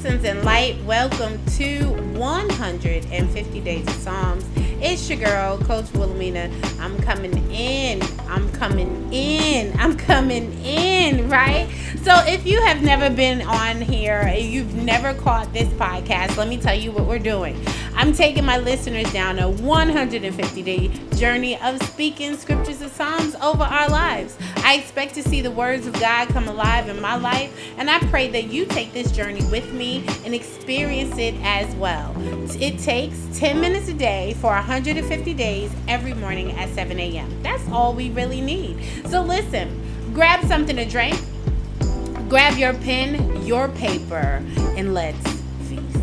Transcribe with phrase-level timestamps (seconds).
[0.00, 0.82] Blessings and light.
[0.84, 1.84] Welcome to
[2.16, 4.46] 150 Days of Psalms.
[4.82, 6.50] It's your girl, Coach Wilhelmina.
[6.80, 8.00] I'm coming in.
[8.28, 9.78] I'm coming in.
[9.78, 11.68] I'm coming in, right?
[12.02, 16.56] So, if you have never been on here, you've never caught this podcast, let me
[16.56, 17.62] tell you what we're doing.
[17.94, 23.64] I'm taking my listeners down a 150 day journey of speaking scriptures and Psalms over
[23.64, 24.38] our lives.
[24.64, 27.98] I expect to see the words of God come alive in my life, and I
[28.08, 32.14] pray that you take this journey with me and experience it as well.
[32.58, 37.42] It takes 10 minutes a day for 150 days every morning at 7 a.m.
[37.42, 38.78] That's all we really need.
[39.08, 39.68] So, listen,
[40.14, 41.20] grab something to drink,
[42.28, 44.40] grab your pen, your paper,
[44.76, 45.18] and let's
[45.66, 45.96] feast.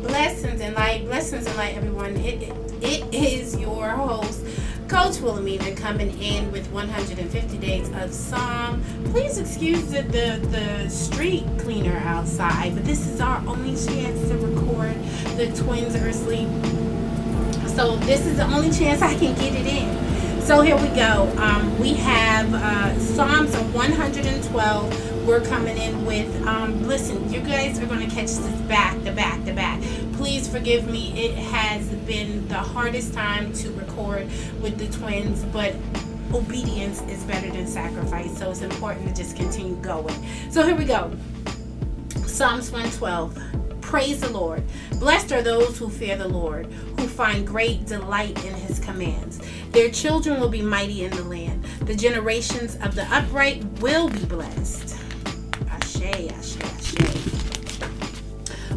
[0.00, 2.16] Blessings and light, blessings and light, everyone.
[2.16, 4.42] It, it, it is your host,
[4.88, 8.82] Coach Wilhelmina, coming in with 150 days of Psalm.
[9.06, 14.38] Please excuse the, the, the street cleaner outside, but this is our only chance to
[14.38, 14.94] record.
[15.36, 16.48] The twins are asleep.
[17.68, 20.40] So this is the only chance I can get it in.
[20.42, 21.32] So here we go.
[21.36, 27.80] Um, we have uh, Psalms of 112 we're coming in with um, listen you guys
[27.80, 29.82] are going to catch this back to back to back
[30.26, 34.26] please forgive me it has been the hardest time to record
[34.60, 35.72] with the twins but
[36.34, 40.12] obedience is better than sacrifice so it's important to just continue going
[40.50, 41.12] so here we go
[42.26, 43.40] psalms 112
[43.80, 44.64] Praise the Lord.
[44.98, 49.40] Blessed are those who fear the Lord, who find great delight in his commands.
[49.70, 51.64] Their children will be mighty in the land.
[51.82, 54.98] The generations of the upright will be blessed.
[55.70, 57.45] Ashe, ashe, ashe.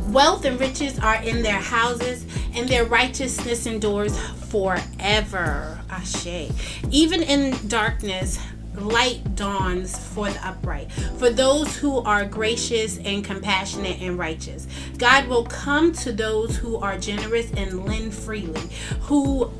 [0.10, 4.18] Wealth and riches are in their houses, and their righteousness endures
[4.50, 5.80] forever.
[5.90, 6.50] Ashe.
[6.90, 8.40] Even in darkness,
[8.76, 14.68] light dawns for the upright, for those who are gracious and compassionate and righteous.
[14.98, 18.68] God will come to those who are generous and lend freely,
[19.02, 19.52] who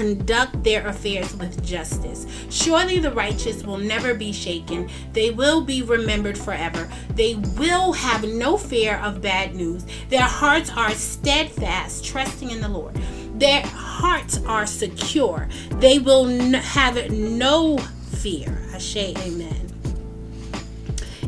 [0.00, 2.26] conduct their affairs with justice.
[2.48, 4.88] Surely the righteous will never be shaken.
[5.12, 6.90] They will be remembered forever.
[7.10, 9.84] They will have no fear of bad news.
[10.08, 12.94] Their hearts are steadfast, trusting in the Lord.
[13.34, 15.50] Their hearts are secure.
[15.72, 18.58] They will have no fear.
[18.72, 19.66] Ashe, amen.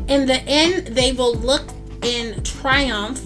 [0.07, 1.69] In the end, they will look
[2.01, 3.21] in triumph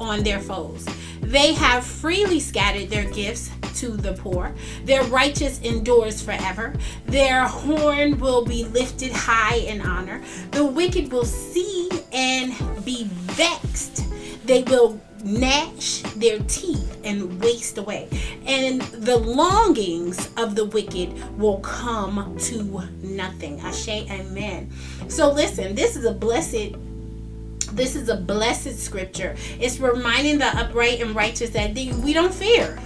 [0.00, 0.84] on their foes.
[1.20, 4.54] They have freely scattered their gifts to the poor.
[4.84, 6.74] Their righteous endures forever.
[7.06, 10.22] Their horn will be lifted high in honor.
[10.50, 12.52] The wicked will see and
[12.84, 14.04] be vexed.
[14.44, 18.08] They will gnash their teeth and waste away.
[18.44, 23.60] And the longings of the wicked will come to nothing.
[23.60, 24.70] Ashe, amen.
[25.08, 26.76] So listen, this is a blessed
[27.72, 29.34] this is a blessed scripture.
[29.58, 32.78] It's reminding the upright and righteous that they, we don't fear.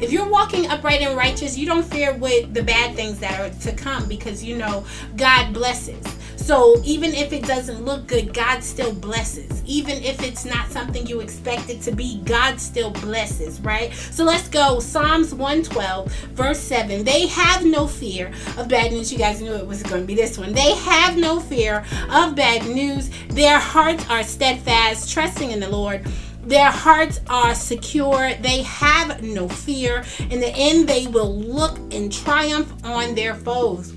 [0.00, 3.60] If you're walking upright and righteous, you don't fear what the bad things that are
[3.60, 4.84] to come because you know
[5.16, 6.00] God blesses.
[6.36, 9.62] So even if it doesn't look good, God still blesses.
[9.66, 13.92] Even if it's not something you expect it to be, God still blesses, right?
[13.92, 14.80] So let's go.
[14.80, 17.04] Psalms 112, verse 7.
[17.04, 19.12] They have no fear of bad news.
[19.12, 20.54] You guys knew it was going to be this one.
[20.54, 23.10] They have no fear of bad news.
[23.28, 26.06] Their hearts are steadfast, trusting in the Lord.
[26.44, 28.34] Their hearts are secure.
[28.34, 30.04] They have no fear.
[30.30, 33.94] In the end, they will look in triumph on their foes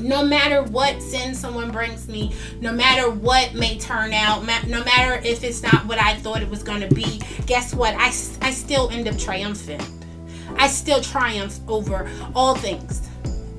[0.00, 5.20] no matter what sin someone brings me, no matter what may turn out, no matter
[5.26, 7.94] if it's not what I thought it was going to be, guess what?
[7.94, 9.86] I, I still end up triumphant.
[10.56, 13.08] I still triumph over all things.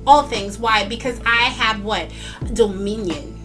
[0.06, 0.58] All things.
[0.58, 0.88] Why?
[0.88, 2.12] Because I have what?
[2.53, 3.38] Dominion.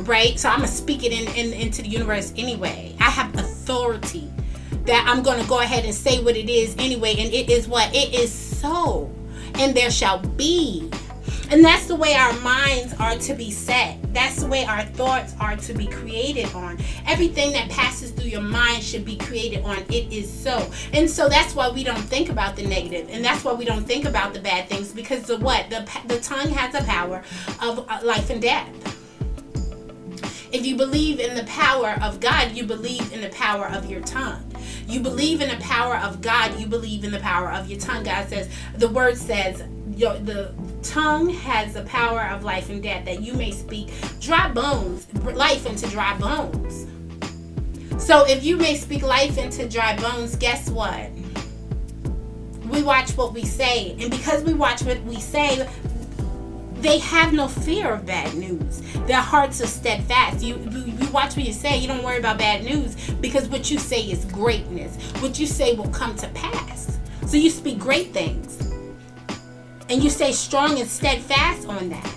[0.00, 0.38] Right?
[0.38, 2.91] So I'm going to speak it in, in, into the universe anyway.
[3.12, 4.30] Have authority
[4.84, 7.14] that I'm going to go ahead and say what it is anyway.
[7.18, 7.94] And it is what?
[7.94, 9.10] It is so.
[9.54, 10.90] And there shall be
[11.52, 13.98] and that's the way our minds are to be set.
[14.14, 16.78] That's the way our thoughts are to be created on.
[17.06, 19.76] Everything that passes through your mind should be created on.
[19.90, 20.70] It is so.
[20.94, 23.84] And so that's why we don't think about the negative, And that's why we don't
[23.84, 25.68] think about the bad things because the what?
[25.68, 27.22] The, the tongue has the power
[27.60, 28.91] of uh, life and death.
[30.52, 34.00] If you believe in the power of God, you believe in the power of your
[34.02, 34.44] tongue.
[34.86, 38.04] You believe in the power of God, you believe in the power of your tongue.
[38.04, 39.62] God says, the word says,
[39.96, 43.90] your, the tongue has the power of life and death that you may speak
[44.20, 46.86] dry bones life into dry bones
[48.02, 51.10] so if you may speak life into dry bones guess what
[52.72, 53.92] we watch what we say.
[54.00, 55.68] And because we watch what we say,
[56.82, 58.80] they have no fear of bad news.
[59.06, 60.42] Their hearts are steadfast.
[60.42, 61.78] You, you, you watch what you say.
[61.78, 64.96] You don't worry about bad news because what you say is greatness.
[65.22, 66.98] What you say will come to pass.
[67.26, 68.60] So you speak great things.
[69.88, 72.14] And you stay strong and steadfast on that.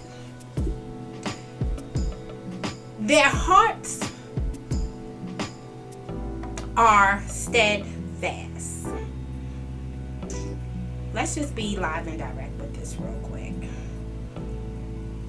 [3.00, 4.12] Their hearts
[6.76, 8.88] are steadfast.
[11.14, 13.35] Let's just be live and direct with this real quick.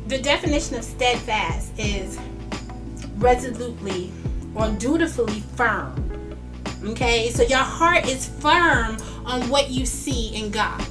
[0.07, 2.17] The definition of steadfast is
[3.17, 4.13] resolutely
[4.55, 6.37] or dutifully firm.
[6.85, 10.87] Okay, so your heart is firm on what you see in God.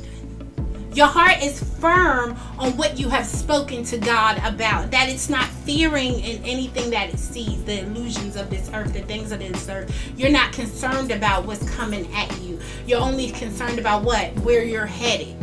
[0.93, 4.91] Your heart is firm on what you have spoken to God about.
[4.91, 9.01] That it's not fearing in anything that it sees, the illusions of this earth, the
[9.01, 9.93] things of this earth.
[10.17, 12.59] You're not concerned about what's coming at you.
[12.85, 14.33] You're only concerned about what?
[14.39, 15.35] Where you're headed.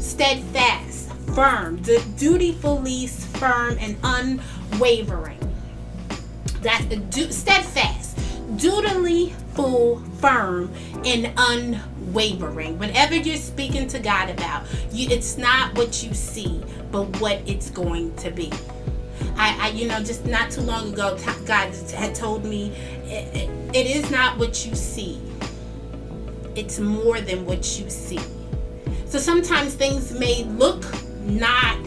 [0.00, 0.89] Steadfast,
[1.34, 1.76] firm,
[2.16, 5.38] dutifully firm, and unwavering.
[6.62, 8.18] That's du- steadfast,
[8.56, 10.72] dutifully full, firm,
[11.04, 12.78] and unwavering wavering.
[12.78, 17.70] Whatever you're speaking to God about, you, it's not what you see, but what it's
[17.70, 18.52] going to be.
[19.36, 21.16] I, I you know, just not too long ago,
[21.46, 22.70] God had told me
[23.04, 25.20] it, it, it is not what you see,
[26.54, 28.20] it's more than what you see.
[29.06, 30.84] So sometimes things may look
[31.20, 31.78] not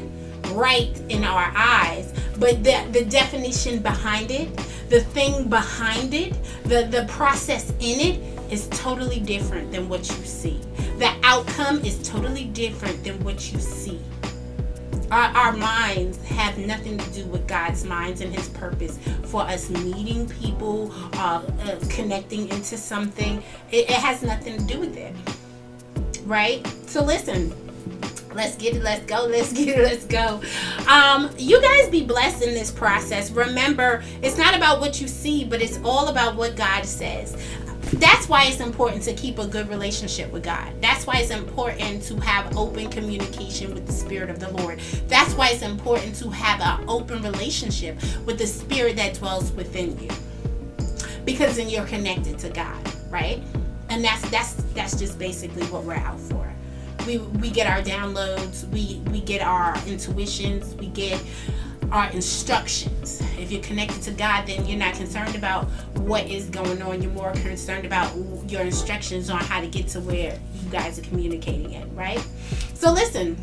[0.52, 4.56] right in our eyes, but the, the definition behind it,
[4.90, 6.34] the thing behind it,
[6.64, 10.60] the, the process in it is totally different than what you see.
[11.00, 14.00] The outcome is totally different than what you see.
[15.12, 19.70] Our, our, minds have nothing to do with God's minds and His purpose for us
[19.70, 23.44] meeting people, uh, uh, connecting into something.
[23.72, 25.14] It, it has nothing to do with it.
[26.26, 26.66] Right?
[26.88, 27.54] So, listen,
[28.36, 30.42] let's get it let's go let's get it let's go
[30.88, 35.44] um, you guys be blessed in this process remember it's not about what you see
[35.44, 37.36] but it's all about what god says
[38.00, 40.74] that's why it's important to keep a good relationship with God.
[40.82, 44.80] That's why it's important to have open communication with the Spirit of the Lord.
[45.08, 50.00] That's why it's important to have an open relationship with the Spirit that dwells within
[50.00, 50.10] you.
[51.24, 52.82] Because then you're connected to God,
[53.12, 53.42] right?
[53.90, 56.43] And that's that's that's just basically what we're out for.
[57.06, 61.22] We we get our downloads, we we get our intuitions, we get
[61.92, 63.22] our instructions.
[63.38, 65.66] If you're connected to God, then you're not concerned about
[65.96, 67.02] what is going on.
[67.02, 68.12] You're more concerned about
[68.48, 72.26] your instructions on how to get to where you guys are communicating it, right?
[72.74, 73.38] So listen,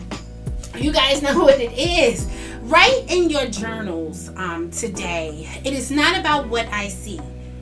[0.77, 2.27] you guys know what it is.
[2.63, 5.49] Write in your journals um, today.
[5.65, 7.21] It is not about what I see.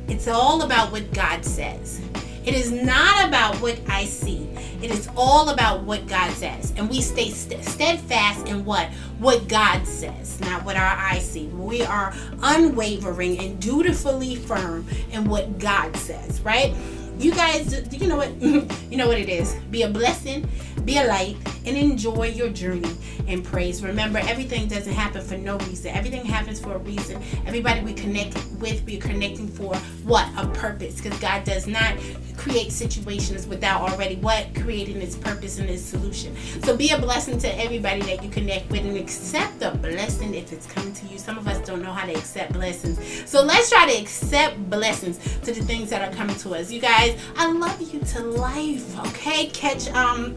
[0.09, 2.01] It's all about what God says.
[2.45, 4.49] It is not about what I see.
[4.81, 6.73] It is all about what God says.
[6.77, 8.89] And we stay st- steadfast in what?
[9.19, 11.47] What God says, not what our eyes see.
[11.49, 16.75] We are unwavering and dutifully firm in what God says, right?
[17.19, 18.33] You guys, you know what?
[18.41, 19.55] you know what it is.
[19.71, 20.49] Be a blessing,
[20.89, 21.37] be a light,
[21.67, 22.91] and enjoy your journey
[23.27, 23.83] in praise.
[23.83, 25.95] Remember, everything doesn't happen for no reason.
[25.95, 27.23] Everything happens for a reason.
[27.47, 30.27] Everybody we connect with, we're connecting for what?
[30.39, 30.99] A purpose.
[30.99, 31.95] Because God does not
[32.39, 34.55] create situations without already what?
[34.55, 36.35] Creating its purpose and its solution.
[36.63, 40.55] So be a blessing to everybody that you connect with and accept the blessing if
[40.55, 41.19] it's coming to you.
[41.19, 43.29] Some of us don't know how to accept blessings.
[43.29, 46.73] So let's try to accept blessings to the things that are coming to us.
[46.73, 48.99] You guys, I love you to life.
[49.09, 49.49] Okay?
[49.49, 50.35] Catch um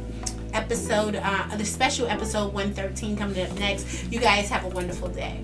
[0.54, 4.12] episode uh the special episode 113 coming up next.
[4.12, 5.44] You guys have a wonderful day.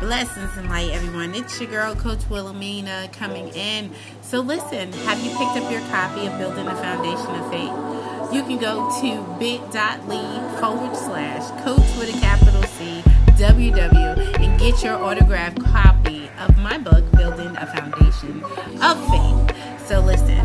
[0.00, 1.34] Blessings and light, everyone.
[1.34, 3.90] It's your girl, Coach Wilhelmina, coming in.
[4.20, 8.34] So, listen, have you picked up your copy of Building a Foundation of Faith?
[8.34, 13.02] You can go to bit.ly forward slash coach with a capital C
[13.38, 18.42] and get your autographed copy of my book, Building a Foundation
[18.82, 19.86] of Faith.
[19.86, 20.35] So, listen,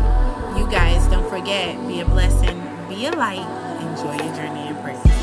[1.12, 3.46] don't forget, be a blessing, be a light,
[3.82, 5.21] enjoy your journey in prayer.